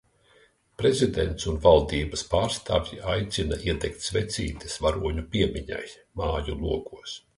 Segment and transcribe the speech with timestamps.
[0.83, 5.83] Prezidents un valdības pārstāvji aicina iedegt svecītes varoņu piemiņai
[6.25, 7.15] māju logos.